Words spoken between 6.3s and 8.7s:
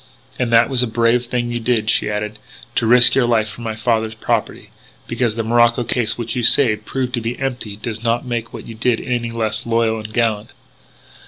you saved proved to be empty does not make what